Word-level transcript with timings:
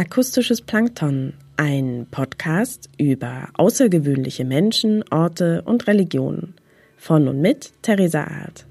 Akustisches 0.00 0.62
Plankton, 0.62 1.32
ein 1.56 2.06
Podcast 2.12 2.88
über 2.98 3.48
außergewöhnliche 3.54 4.44
Menschen, 4.44 5.02
Orte 5.10 5.62
und 5.62 5.88
Religionen. 5.88 6.54
Von 6.96 7.26
und 7.26 7.40
mit 7.40 7.72
Theresa 7.82 8.22
Art. 8.22 8.64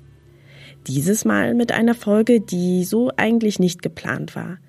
Dieses 0.87 1.25
Mal 1.25 1.53
mit 1.53 1.73
einer 1.73 1.95
Folge, 1.95 2.39
die 2.39 2.85
so 2.85 3.11
eigentlich 3.17 3.59
nicht 3.59 3.81
geplant 3.81 4.37
war. 4.37 4.59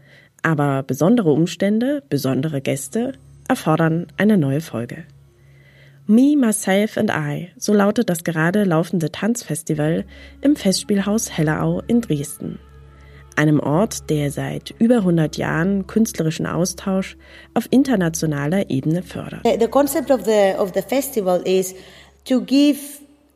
Aber 0.42 0.82
besondere 0.82 1.30
Umstände, 1.30 2.02
besondere 2.08 2.60
Gäste 2.60 3.12
erfordern 3.48 4.08
eine 4.16 4.36
neue 4.36 4.60
Folge. 4.60 5.04
Me, 6.08 6.34
Myself 6.36 6.98
and 6.98 7.12
I, 7.12 7.50
so 7.56 7.72
lautet 7.72 8.10
das 8.10 8.24
gerade 8.24 8.64
laufende 8.64 9.12
Tanzfestival 9.12 10.04
im 10.40 10.56
Festspielhaus 10.56 11.30
Hellerau 11.30 11.82
in 11.86 12.00
Dresden 12.00 12.58
einem 13.38 13.60
Ort, 13.60 14.10
der 14.10 14.30
seit 14.30 14.74
über 14.78 14.96
100 14.96 15.36
Jahren 15.36 15.86
künstlerischen 15.86 16.46
Austausch 16.46 17.16
auf 17.54 17.66
internationaler 17.70 18.68
Ebene 18.68 19.02
fördert. 19.02 19.42
The 19.44 19.68
concept 19.68 20.10
of 20.10 20.24
the 20.24 20.54
of 20.58 20.72
the 20.74 20.82
festival 20.82 21.40
is 21.46 21.74
to 22.24 22.40
give 22.40 22.78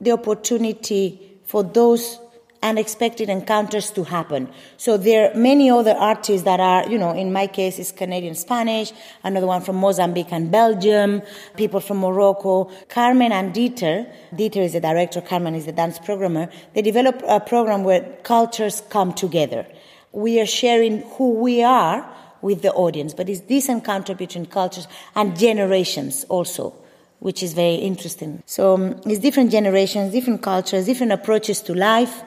the 0.00 0.12
opportunity 0.12 1.18
for 1.44 1.62
those 1.62 2.18
unexpected 2.62 3.28
encounters 3.28 3.90
to 3.90 4.04
happen. 4.04 4.48
So 4.76 4.96
there 4.96 5.30
are 5.30 5.34
many 5.34 5.70
other 5.70 5.92
artists 5.92 6.44
that 6.44 6.60
are, 6.60 6.88
you 6.88 6.98
know, 6.98 7.12
in 7.12 7.32
my 7.32 7.46
case 7.46 7.78
is 7.78 7.92
Canadian 7.92 8.34
Spanish, 8.34 8.92
another 9.24 9.46
one 9.46 9.62
from 9.62 9.76
Mozambique 9.76 10.32
and 10.32 10.50
Belgium, 10.50 11.22
people 11.56 11.80
from 11.80 11.98
Morocco. 11.98 12.70
Carmen 12.88 13.32
and 13.32 13.54
Dieter, 13.54 14.10
Dieter 14.34 14.64
is 14.64 14.72
the 14.72 14.80
director, 14.80 15.20
Carmen 15.20 15.54
is 15.54 15.66
the 15.66 15.72
dance 15.72 15.98
programmer, 15.98 16.48
they 16.74 16.82
develop 16.82 17.22
a 17.26 17.40
program 17.40 17.84
where 17.84 18.02
cultures 18.22 18.82
come 18.88 19.12
together 19.12 19.66
we 20.12 20.40
are 20.40 20.46
sharing 20.46 21.02
who 21.16 21.34
we 21.34 21.62
are 21.62 22.08
with 22.42 22.62
the 22.62 22.72
audience, 22.72 23.14
but 23.14 23.28
it's 23.28 23.40
this 23.40 23.68
encounter 23.68 24.14
between 24.14 24.46
cultures 24.46 24.86
and 25.14 25.38
generations 25.38 26.24
also, 26.28 26.74
which 27.20 27.42
is 27.42 27.54
very 27.54 27.76
interesting. 27.76 28.42
So 28.46 28.74
um, 28.74 29.00
it's 29.06 29.20
different 29.20 29.50
generations, 29.50 30.12
different 30.12 30.42
cultures, 30.42 30.86
different 30.86 31.12
approaches 31.12 31.62
to 31.62 31.74
life, 31.74 32.22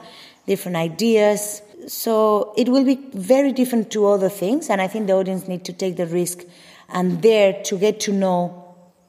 different 0.48 0.78
ideas. 0.78 1.62
So 1.88 2.54
it 2.58 2.68
will 2.70 2.84
be 2.84 3.00
very 3.14 3.52
different 3.52 3.92
to 3.92 4.08
other 4.08 4.30
things, 4.30 4.70
and 4.70 4.82
I 4.82 4.88
think 4.88 5.08
the 5.08 5.14
audience 5.14 5.48
need 5.48 5.66
to 5.66 5.74
take 5.74 5.98
the 5.98 6.08
risk 6.08 6.44
and 6.90 7.22
there 7.22 7.62
to 7.64 7.78
get 7.78 8.00
to 8.02 8.12
know 8.12 8.66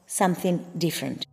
something 0.07 0.61
different. 0.75 1.25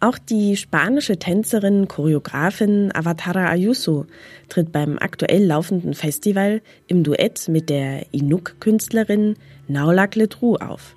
Auch 0.00 0.18
die 0.18 0.54
spanische 0.56 1.18
Tänzerin, 1.18 1.88
Choreografin 1.88 2.92
Avatara 2.92 3.48
Ayuso 3.48 4.04
tritt 4.50 4.70
beim 4.70 4.98
aktuell 4.98 5.46
laufenden 5.46 5.94
Festival 5.94 6.60
im 6.88 7.04
Duett 7.04 7.48
mit 7.48 7.70
der 7.70 8.12
Inuk-Künstlerin 8.12 9.36
Naulak 9.66 10.14
Letrou 10.14 10.56
auf. 10.56 10.94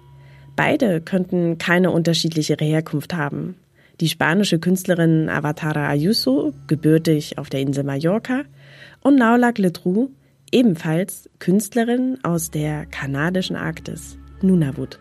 Beide 0.57 1.01
könnten 1.01 1.59
keine 1.59 1.91
unterschiedlichere 1.91 2.65
Herkunft 2.65 3.13
haben. 3.13 3.55
Die 4.01 4.09
spanische 4.09 4.57
Künstlerin 4.57 5.29
Avatara 5.29 5.87
Ayuso, 5.87 6.51
gebürtig 6.65 7.37
auf 7.37 7.49
der 7.49 7.61
Insel 7.61 7.83
Mallorca, 7.83 8.41
und 9.01 9.17
Naulak 9.17 9.59
Letrou, 9.59 10.09
ebenfalls 10.51 11.29
Künstlerin 11.37 12.17
aus 12.23 12.49
der 12.49 12.87
kanadischen 12.87 13.55
Arktis, 13.55 14.17
Nunavut. 14.41 14.99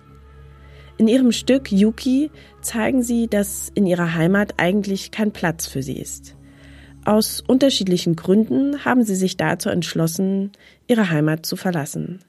In 0.98 1.08
ihrem 1.08 1.32
Stück 1.32 1.72
Yuki 1.72 2.30
zeigen 2.60 3.02
sie, 3.02 3.26
dass 3.26 3.70
in 3.74 3.86
ihrer 3.86 4.14
Heimat 4.14 4.54
eigentlich 4.58 5.10
kein 5.10 5.32
Platz 5.32 5.66
für 5.66 5.82
sie 5.82 5.98
ist. 5.98 6.36
Aus 7.06 7.40
unterschiedlichen 7.40 8.14
Gründen 8.14 8.84
haben 8.84 9.04
sie 9.04 9.14
sich 9.14 9.38
dazu 9.38 9.70
entschlossen, 9.70 10.52
ihre 10.86 11.08
Heimat 11.08 11.46
zu 11.46 11.56
verlassen. 11.56 12.20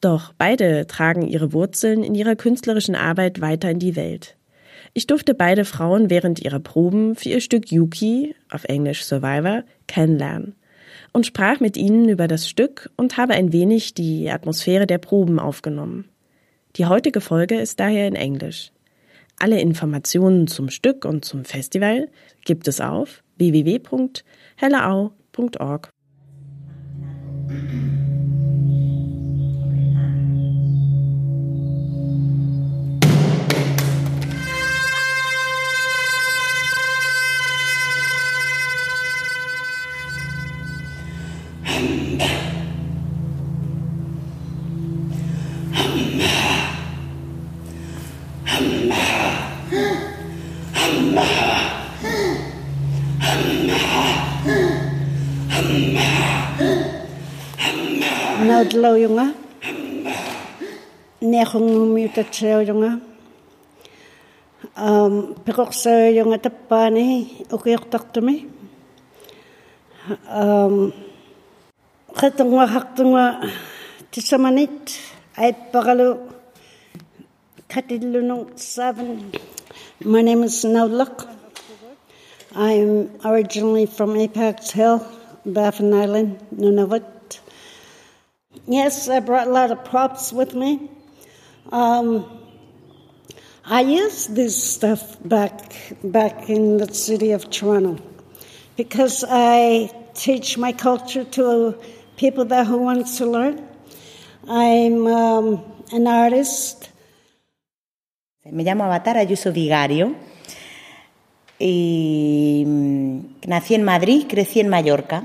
Doch 0.00 0.32
beide 0.38 0.86
tragen 0.86 1.26
ihre 1.26 1.52
Wurzeln 1.52 2.02
in 2.02 2.14
ihrer 2.14 2.36
künstlerischen 2.36 2.94
Arbeit 2.94 3.40
weiter 3.40 3.70
in 3.70 3.78
die 3.78 3.96
Welt. 3.96 4.36
Ich 4.94 5.06
durfte 5.06 5.34
beide 5.34 5.64
Frauen 5.64 6.10
während 6.10 6.40
ihrer 6.40 6.60
Proben 6.60 7.16
für 7.16 7.30
ihr 7.30 7.40
Stück 7.40 7.70
Yuki, 7.70 8.34
auf 8.50 8.64
Englisch 8.64 9.04
Survivor, 9.04 9.64
kennenlernen 9.86 10.54
und 11.12 11.26
sprach 11.26 11.60
mit 11.60 11.76
ihnen 11.76 12.08
über 12.08 12.26
das 12.28 12.48
Stück 12.48 12.90
und 12.96 13.16
habe 13.16 13.34
ein 13.34 13.52
wenig 13.52 13.94
die 13.94 14.30
Atmosphäre 14.30 14.86
der 14.86 14.98
Proben 14.98 15.38
aufgenommen. 15.38 16.08
Die 16.76 16.86
heutige 16.86 17.20
Folge 17.20 17.58
ist 17.58 17.80
daher 17.80 18.06
in 18.06 18.14
Englisch. 18.14 18.70
Alle 19.38 19.60
Informationen 19.60 20.46
zum 20.46 20.70
Stück 20.70 21.04
und 21.04 21.24
zum 21.24 21.44
Festival 21.44 22.08
gibt 22.44 22.68
es 22.68 22.80
auf 22.80 23.24
www.helleau.org. 23.36 25.90
Naudlo 58.46 58.94
yunga. 58.94 59.34
Yunga. 62.64 63.00
Pekok 65.44 65.74
yunga 66.14 66.38
taktumi. 67.90 68.48
Um, 70.28 70.92
tisamanit 74.12 74.96
pagalu 75.72 76.20
seven. 78.54 79.32
My 80.04 80.22
name 80.22 80.44
is 80.44 80.64
Naudlok. 80.64 81.34
I'm 82.54 83.10
originally 83.24 83.86
from 83.86 84.16
Apex 84.16 84.70
Hill, 84.70 85.06
Baffin 85.44 85.92
Island, 85.92 86.38
Nunavut. 86.54 87.40
Yes, 88.66 89.08
I 89.08 89.20
brought 89.20 89.46
a 89.46 89.50
lot 89.50 89.70
of 89.70 89.84
props 89.84 90.32
with 90.32 90.54
me. 90.54 90.90
Um, 91.70 92.24
I 93.64 93.82
used 93.82 94.34
this 94.34 94.56
stuff 94.74 95.16
back 95.24 95.94
back 96.02 96.48
in 96.48 96.78
the 96.78 96.92
city 96.94 97.32
of 97.32 97.50
Toronto 97.50 97.98
because 98.76 99.24
I 99.28 99.90
teach 100.14 100.56
my 100.56 100.72
culture 100.72 101.24
to 101.24 101.78
people 102.16 102.44
that 102.46 102.66
who 102.66 102.78
want 102.78 103.06
to 103.18 103.26
learn. 103.26 103.68
I'm 104.48 105.06
um, 105.06 105.64
an 105.92 106.06
artist. 106.06 106.90
Me 108.44 108.64
llamo 108.64 108.84
Avatar 108.84 109.16
Ayuso 109.16 109.52
Vigario 109.52 110.14
y 111.58 112.27
nací 113.48 113.74
en 113.74 113.82
Madrid, 113.82 114.26
crecí 114.28 114.60
en 114.60 114.68
Mallorca. 114.68 115.24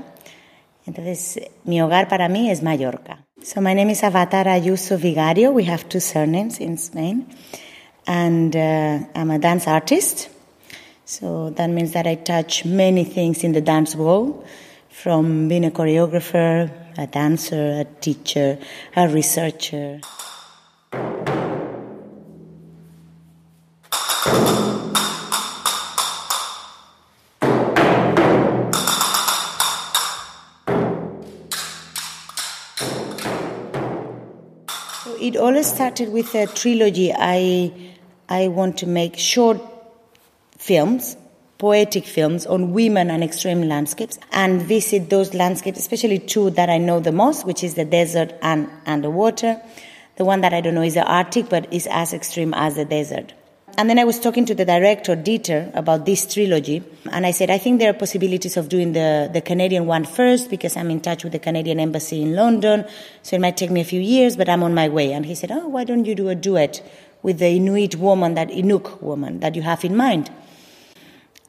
Entonces, 0.86 1.40
mi 1.64 1.80
hogar 1.80 2.08
para 2.08 2.28
mí 2.28 2.50
es 2.50 2.62
Mallorca. 2.62 3.24
So 3.42 3.60
my 3.60 3.74
name 3.74 3.90
is 3.90 4.02
Avatar 4.02 4.48
Ayuso 4.48 4.96
Vigario. 4.96 5.52
We 5.52 5.64
have 5.64 5.88
two 5.88 6.00
surnames 6.00 6.60
in 6.60 6.78
Spain. 6.78 7.26
And 8.06 8.56
uh, 8.56 9.00
I'm 9.14 9.30
a 9.30 9.38
dance 9.38 9.68
artist. 9.68 10.30
So 11.04 11.50
that 11.50 11.68
means 11.68 11.92
that 11.92 12.06
I 12.06 12.14
touch 12.16 12.64
many 12.64 13.04
things 13.04 13.44
in 13.44 13.52
the 13.52 13.60
dance 13.60 13.94
world, 13.94 14.46
from 14.88 15.48
being 15.48 15.66
a 15.66 15.70
choreographer, 15.70 16.70
a 16.96 17.06
dancer, 17.06 17.80
a 17.80 17.84
teacher, 18.00 18.58
a 18.96 19.08
researcher. 19.08 20.00
It 35.20 35.36
all 35.36 35.62
started 35.62 36.12
with 36.12 36.34
a 36.34 36.46
trilogy. 36.46 37.12
I, 37.12 37.72
I 38.28 38.48
want 38.48 38.78
to 38.78 38.86
make 38.86 39.18
short 39.18 39.60
films, 40.58 41.16
poetic 41.58 42.04
films 42.04 42.46
on 42.46 42.72
women 42.72 43.10
and 43.10 43.22
extreme 43.22 43.62
landscapes 43.62 44.18
and 44.32 44.62
visit 44.62 45.10
those 45.10 45.34
landscapes, 45.34 45.78
especially 45.78 46.18
two 46.18 46.50
that 46.50 46.70
I 46.70 46.78
know 46.78 47.00
the 47.00 47.12
most, 47.12 47.46
which 47.46 47.62
is 47.62 47.74
the 47.74 47.84
desert 47.84 48.34
and, 48.42 48.68
and 48.86 49.04
the 49.04 49.10
water. 49.10 49.60
The 50.16 50.24
one 50.24 50.40
that 50.42 50.54
I 50.54 50.60
don't 50.60 50.74
know 50.74 50.82
is 50.82 50.94
the 50.94 51.04
Arctic, 51.04 51.48
but 51.48 51.72
is 51.72 51.86
as 51.90 52.12
extreme 52.12 52.54
as 52.54 52.76
the 52.76 52.84
desert. 52.84 53.32
And 53.76 53.90
then 53.90 53.98
I 53.98 54.04
was 54.04 54.20
talking 54.20 54.46
to 54.46 54.54
the 54.54 54.64
director, 54.64 55.16
Dieter, 55.16 55.74
about 55.74 56.06
this 56.06 56.32
trilogy. 56.32 56.82
And 57.10 57.26
I 57.26 57.30
said, 57.30 57.50
I 57.50 57.58
think 57.58 57.80
there 57.80 57.90
are 57.90 57.94
possibilities 57.94 58.56
of 58.56 58.68
doing 58.68 58.92
the, 58.92 59.30
the 59.32 59.40
Canadian 59.40 59.86
one 59.86 60.04
first 60.04 60.50
because 60.50 60.76
I'm 60.76 60.90
in 60.90 61.00
touch 61.00 61.24
with 61.24 61.32
the 61.32 61.38
Canadian 61.38 61.80
embassy 61.80 62.22
in 62.22 62.34
London. 62.34 62.84
So 63.22 63.36
it 63.36 63.40
might 63.40 63.56
take 63.56 63.70
me 63.70 63.80
a 63.80 63.84
few 63.84 64.00
years, 64.00 64.36
but 64.36 64.48
I'm 64.48 64.62
on 64.62 64.74
my 64.74 64.88
way. 64.88 65.12
And 65.12 65.26
he 65.26 65.34
said, 65.34 65.50
Oh, 65.50 65.68
why 65.68 65.84
don't 65.84 66.04
you 66.04 66.14
do 66.14 66.28
a 66.28 66.34
duet 66.34 66.82
with 67.22 67.38
the 67.38 67.48
Inuit 67.48 67.96
woman, 67.96 68.34
that 68.34 68.48
Inuk 68.48 69.00
woman 69.02 69.40
that 69.40 69.54
you 69.54 69.62
have 69.62 69.84
in 69.84 69.96
mind? 69.96 70.30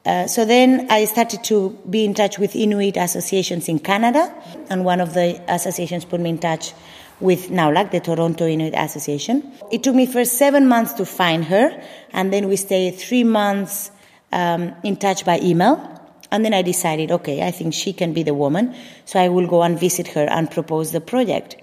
Uh, 0.04 0.26
so 0.28 0.44
then 0.44 0.86
I 0.88 1.04
started 1.06 1.42
to 1.44 1.76
be 1.90 2.04
in 2.04 2.14
touch 2.14 2.38
with 2.38 2.54
Inuit 2.54 2.96
associations 2.96 3.68
in 3.68 3.80
Canada, 3.80 4.32
and 4.70 4.84
one 4.84 5.00
of 5.00 5.14
the 5.14 5.42
associations 5.52 6.04
put 6.04 6.20
me 6.20 6.30
in 6.30 6.38
touch 6.38 6.72
with 7.20 7.50
NAULAC, 7.50 7.90
the 7.90 8.00
Toronto 8.00 8.46
Inuit 8.46 8.74
Association. 8.74 9.52
It 9.72 9.82
took 9.82 9.94
me 9.94 10.06
first 10.06 10.34
seven 10.34 10.66
months 10.66 10.92
to 10.94 11.06
find 11.06 11.44
her, 11.46 11.82
and 12.12 12.32
then 12.32 12.48
we 12.48 12.56
stayed 12.56 12.96
three 12.96 13.24
months 13.24 13.90
um, 14.32 14.74
in 14.82 14.96
touch 14.96 15.24
by 15.24 15.38
email. 15.40 15.92
And 16.30 16.44
then 16.44 16.52
I 16.52 16.62
decided, 16.62 17.10
okay, 17.12 17.46
I 17.46 17.50
think 17.52 17.72
she 17.72 17.92
can 17.92 18.12
be 18.12 18.22
the 18.22 18.34
woman, 18.34 18.74
so 19.04 19.20
I 19.20 19.28
will 19.28 19.46
go 19.46 19.62
and 19.62 19.78
visit 19.78 20.08
her 20.08 20.28
and 20.28 20.50
propose 20.50 20.92
the 20.92 21.00
project. 21.00 21.56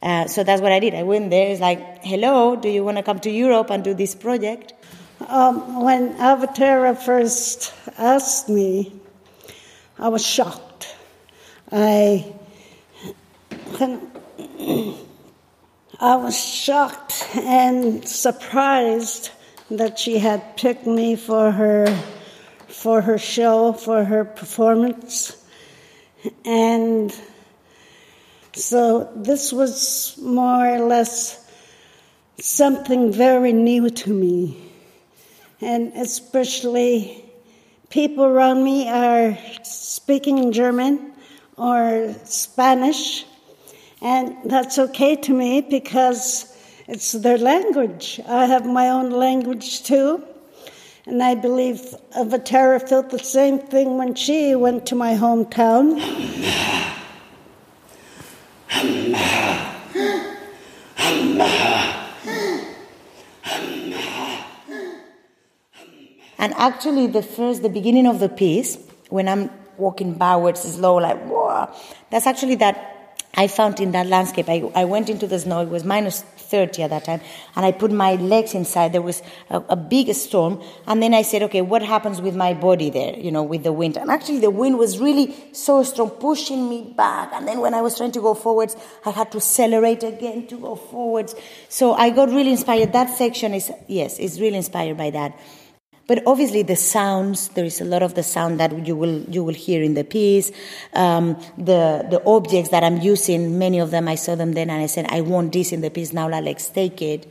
Uh, 0.00 0.26
so 0.26 0.44
that's 0.44 0.62
what 0.62 0.72
I 0.72 0.78
did. 0.78 0.94
I 0.94 1.02
went 1.02 1.30
there. 1.30 1.48
It's 1.50 1.60
like, 1.60 2.04
hello, 2.04 2.54
do 2.56 2.68
you 2.68 2.84
want 2.84 2.96
to 2.98 3.02
come 3.02 3.18
to 3.20 3.30
Europe 3.30 3.70
and 3.70 3.82
do 3.82 3.94
this 3.94 4.14
project? 4.14 4.72
Um, 5.28 5.82
when 5.82 6.14
Avatara 6.18 6.96
first 6.96 7.74
asked 7.98 8.48
me, 8.48 8.92
I 9.98 10.08
was 10.08 10.24
shocked. 10.24 10.94
I, 11.72 12.32
I 14.58 16.16
was 16.16 16.38
shocked 16.38 17.28
and 17.36 18.06
surprised 18.06 19.30
that 19.70 19.98
she 19.98 20.18
had 20.18 20.56
picked 20.56 20.86
me 20.86 21.16
for 21.16 21.50
her 21.50 21.86
for 22.68 23.00
her 23.00 23.18
show, 23.18 23.72
for 23.72 24.04
her 24.04 24.24
performance. 24.24 25.36
And 26.44 27.14
so 28.52 29.10
this 29.16 29.52
was 29.52 30.18
more 30.20 30.68
or 30.68 30.80
less 30.80 31.42
something 32.38 33.12
very 33.12 33.52
new 33.52 33.88
to 33.90 34.12
me 34.12 34.66
and 35.60 35.92
especially 35.94 37.24
people 37.88 38.24
around 38.24 38.62
me 38.62 38.88
are 38.88 39.38
speaking 39.62 40.52
German 40.52 41.12
or 41.56 42.14
Spanish, 42.24 43.24
and 44.02 44.36
that's 44.44 44.78
okay 44.78 45.16
to 45.16 45.32
me 45.32 45.60
because 45.62 46.52
it's 46.86 47.12
their 47.12 47.38
language. 47.38 48.20
I 48.28 48.46
have 48.46 48.66
my 48.66 48.90
own 48.90 49.10
language 49.10 49.82
too, 49.82 50.22
and 51.06 51.22
I 51.22 51.34
believe 51.34 51.80
Avatara 52.16 52.86
felt 52.88 53.10
the 53.10 53.18
same 53.18 53.58
thing 53.58 53.96
when 53.98 54.14
she 54.14 54.54
went 54.54 54.86
to 54.86 54.94
my 54.94 55.14
hometown. 55.14 56.00
And 66.38 66.52
actually, 66.54 67.06
the 67.06 67.22
first, 67.22 67.62
the 67.62 67.68
beginning 67.68 68.06
of 68.06 68.20
the 68.20 68.28
piece, 68.28 68.78
when 69.08 69.26
I'm 69.26 69.50
walking 69.78 70.14
backwards, 70.14 70.60
slow, 70.60 70.96
like, 70.96 71.18
whoa, 71.24 71.68
that's 72.10 72.26
actually 72.26 72.56
that 72.56 72.95
I 73.36 73.48
found 73.48 73.80
in 73.80 73.92
that 73.92 74.06
landscape. 74.06 74.48
I, 74.48 74.70
I 74.74 74.84
went 74.84 75.10
into 75.10 75.26
the 75.26 75.38
snow, 75.38 75.60
it 75.60 75.68
was 75.68 75.84
minus 75.84 76.22
30 76.22 76.84
at 76.84 76.90
that 76.90 77.04
time, 77.04 77.20
and 77.54 77.66
I 77.66 77.72
put 77.72 77.92
my 77.92 78.14
legs 78.14 78.54
inside. 78.54 78.92
There 78.92 79.02
was 79.02 79.22
a, 79.50 79.62
a 79.68 79.76
big 79.76 80.12
storm, 80.14 80.62
and 80.86 81.02
then 81.02 81.12
I 81.12 81.22
said, 81.22 81.42
okay, 81.42 81.60
what 81.60 81.82
happens 81.82 82.20
with 82.20 82.34
my 82.34 82.54
body 82.54 82.88
there, 82.88 83.14
you 83.18 83.30
know, 83.30 83.42
with 83.42 83.62
the 83.62 83.72
wind? 83.72 83.96
And 83.96 84.10
actually, 84.10 84.40
the 84.40 84.50
wind 84.50 84.78
was 84.78 84.98
really 84.98 85.34
so 85.52 85.82
strong, 85.82 86.10
pushing 86.10 86.68
me 86.68 86.94
back. 86.96 87.30
And 87.34 87.46
then 87.46 87.60
when 87.60 87.74
I 87.74 87.82
was 87.82 87.96
trying 87.96 88.12
to 88.12 88.20
go 88.20 88.34
forwards, 88.34 88.76
I 89.04 89.10
had 89.10 89.30
to 89.32 89.38
accelerate 89.38 90.02
again 90.02 90.46
to 90.46 90.56
go 90.58 90.76
forwards. 90.76 91.34
So 91.68 91.94
I 91.94 92.10
got 92.10 92.28
really 92.30 92.52
inspired. 92.52 92.92
That 92.92 93.10
section 93.10 93.52
is, 93.52 93.70
yes, 93.86 94.18
is 94.18 94.40
really 94.40 94.56
inspired 94.56 94.96
by 94.96 95.10
that. 95.10 95.38
But 96.06 96.22
obviously, 96.24 96.62
the 96.62 96.76
sounds 96.76 97.48
there 97.48 97.64
is 97.64 97.80
a 97.80 97.84
lot 97.84 98.02
of 98.02 98.14
the 98.14 98.22
sound 98.22 98.60
that 98.60 98.86
you 98.86 98.94
will 98.94 99.22
you 99.22 99.42
will 99.42 99.54
hear 99.54 99.82
in 99.82 99.94
the 99.94 100.04
piece. 100.04 100.52
Um, 100.94 101.36
the 101.58 102.06
the 102.08 102.22
objects 102.24 102.70
that 102.70 102.84
I'm 102.84 102.98
using, 102.98 103.58
many 103.58 103.80
of 103.80 103.90
them 103.90 104.06
I 104.06 104.14
saw 104.14 104.36
them 104.36 104.52
then, 104.52 104.70
and 104.70 104.80
I 104.80 104.86
said 104.86 105.06
I 105.08 105.20
want 105.22 105.52
this 105.52 105.72
in 105.72 105.80
the 105.80 105.90
piece 105.90 106.12
now. 106.12 106.28
Let's 106.28 106.68
take 106.68 107.02
it. 107.02 107.26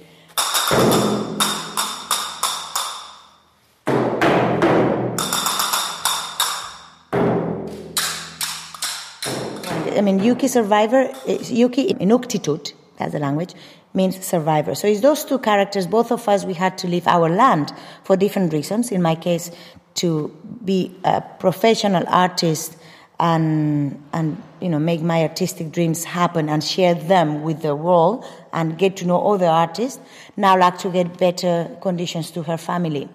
I 9.98 10.02
mean, 10.02 10.20
Yuki 10.20 10.50
survivor, 10.50 11.10
Yuki 11.26 11.94
Inuktitut, 11.94 12.74
that's 12.98 13.14
the 13.14 13.20
language, 13.20 13.54
means 13.94 14.24
survivor. 14.26 14.76
So 14.76 14.88
it's 14.88 15.02
those 15.02 15.26
two 15.26 15.40
characters, 15.40 15.88
both 15.88 16.12
of 16.12 16.28
us, 16.28 16.46
we 16.46 16.54
had 16.54 16.78
to 16.80 16.88
leave 16.88 17.08
our 17.08 17.30
land 17.30 17.74
for 18.04 18.16
different 18.16 18.54
reasons. 18.54 18.92
In 18.92 19.02
my 19.02 19.16
case, 19.16 19.52
to 19.96 20.30
be 20.64 20.94
a 21.04 21.22
professional 21.40 22.04
artist 22.08 22.78
and, 23.20 24.04
and 24.12 24.42
you 24.60 24.70
know, 24.70 24.80
make 24.80 25.02
my 25.02 25.22
artistic 25.22 25.72
dreams 25.72 26.04
happen 26.04 26.50
and 26.50 26.64
share 26.64 26.94
them 26.94 27.44
with 27.44 27.62
the 27.62 27.76
world 27.76 28.26
and 28.52 28.78
get 28.78 28.98
to 28.98 29.06
know 29.06 29.26
other 29.32 29.46
artists. 29.46 30.00
Now 30.36 30.58
like 30.58 30.78
to 30.80 30.90
get 30.90 31.18
better 31.18 31.78
conditions 31.82 32.32
to 32.32 32.44
her 32.44 32.58
family. 32.58 33.10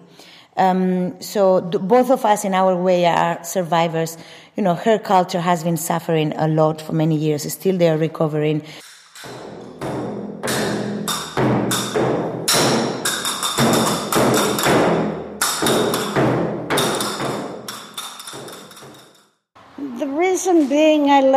Um, 0.57 1.21
so 1.21 1.61
th- 1.61 1.83
both 1.83 2.09
of 2.09 2.25
us 2.25 2.43
in 2.43 2.53
our 2.53 2.75
way 2.75 3.05
are 3.05 3.43
survivors. 3.43 4.17
You 4.55 4.63
know, 4.63 4.75
her 4.75 4.99
culture 4.99 5.39
has 5.39 5.63
been 5.63 5.77
suffering 5.77 6.33
a 6.35 6.47
lot 6.47 6.81
for 6.81 6.93
many 6.93 7.15
years. 7.15 7.51
Still 7.51 7.77
they 7.77 7.89
are 7.89 7.97
recovering. 7.97 8.63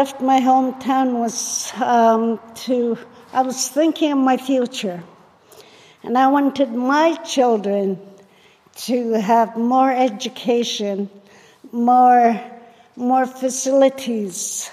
Left 0.04 0.20
my 0.20 0.38
hometown 0.38 1.18
was 1.18 1.72
um, 1.80 2.38
to, 2.54 2.98
I 3.32 3.40
was 3.40 3.70
thinking 3.70 4.12
of 4.12 4.18
my 4.18 4.36
future. 4.36 5.02
And 6.02 6.18
I 6.18 6.26
wanted 6.26 6.74
my 6.74 7.14
children 7.24 7.98
to 8.88 9.12
have 9.14 9.56
more 9.56 9.90
education, 9.90 11.08
more, 11.72 12.38
more 12.96 13.24
facilities 13.24 14.70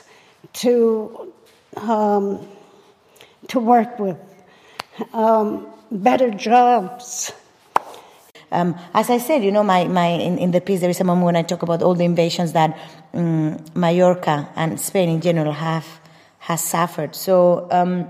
to, 0.63 1.31
um, 1.77 2.45
to 3.47 3.59
work 3.61 3.99
with, 3.99 4.19
um, 5.13 5.65
better 5.89 6.29
jobs. 6.29 7.31
Um, 8.51 8.77
as 8.93 9.09
I 9.09 9.17
said, 9.17 9.43
you 9.43 9.51
know, 9.51 9.63
my, 9.63 9.85
my 9.85 10.07
in, 10.07 10.37
in, 10.37 10.51
the 10.51 10.59
piece 10.59 10.81
there 10.81 10.89
is 10.89 10.99
a 10.99 11.05
moment 11.05 11.25
when 11.25 11.35
I 11.37 11.41
talk 11.41 11.63
about 11.63 11.81
all 11.81 11.95
the 11.95 12.03
invasions 12.03 12.51
that 12.51 12.77
um, 13.13 13.63
Mallorca 13.73 14.49
and 14.57 14.77
Spain 14.77 15.07
in 15.07 15.21
general 15.21 15.53
have 15.53 15.87
has 16.39 16.61
suffered. 16.61 17.15
So 17.15 17.67
um, 17.71 18.07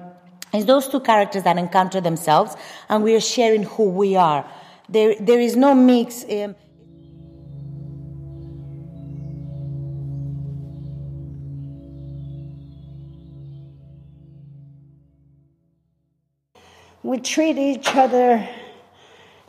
it's 0.52 0.66
those 0.66 0.88
two 0.88 1.00
characters 1.02 1.44
that 1.44 1.58
encounter 1.58 2.02
themselves, 2.02 2.56
and 2.90 3.04
we 3.04 3.14
are 3.16 3.22
sharing 3.22 3.64
who 3.64 3.90
we 3.90 4.16
are. 4.16 4.50
There 4.90 5.16
there 5.20 5.40
is 5.40 5.56
no 5.56 5.76
mix. 5.76 6.26
Um, 6.28 6.56
we 17.04 17.20
treat 17.20 17.58
each 17.58 17.96
other 17.96 18.48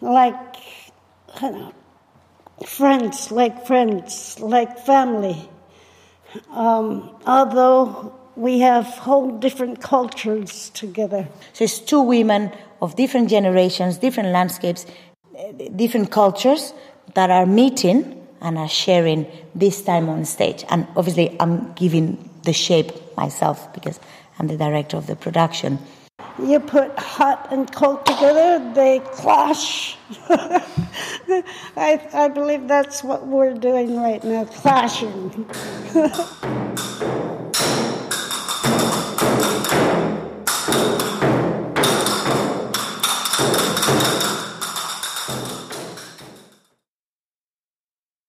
like 0.01 0.57
friends, 2.67 3.31
like 3.31 3.67
friends, 3.67 4.39
like 4.41 4.79
family. 4.79 5.49
Um, 6.51 7.15
although 7.27 8.15
we 8.37 8.61
have 8.61 8.87
whole 8.87 9.39
different 9.39 9.81
cultures 9.81 10.71
together. 10.71 11.29
So 11.53 11.65
it's 11.65 11.79
two 11.79 12.01
women 12.01 12.53
of 12.81 12.97
different 12.97 13.29
generations, 13.29 13.99
different 13.99 14.31
landscapes, 14.31 14.87
different 15.77 16.11
cultures 16.11 16.73
that 17.15 17.31
are 17.31 17.47
meeting 17.47 18.27
and 18.41 18.59
are 18.59 18.69
sharing 18.69 19.27
this 19.55 19.83
time 19.83 20.09
on 20.09 20.25
stage. 20.25 20.65
And 20.69 20.87
obviously, 20.97 21.37
I'm 21.39 21.73
giving 21.75 22.29
the 22.45 22.53
shape 22.53 22.93
myself 23.17 23.73
because 23.73 24.01
I'm 24.39 24.49
the 24.49 24.57
director 24.57 24.97
of 24.97 25.07
the 25.07 25.17
production. 25.17 25.79
You 26.43 26.61
put 26.61 26.99
hot 26.99 27.49
and 27.51 27.71
cold 27.73 28.07
together, 28.07 28.73
they 28.75 29.01
clash. 29.01 29.97
I, 31.77 32.09
I 32.13 32.29
believe 32.29 32.69
that's 32.69 33.05
what 33.05 33.27
we're 33.27 33.55
doing 33.55 33.97
right 33.97 34.23
now, 34.25 34.45
clashing. 34.47 35.47